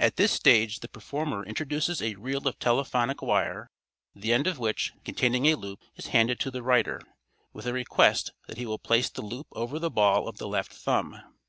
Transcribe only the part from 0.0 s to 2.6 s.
At this stage the performer introduces a reel of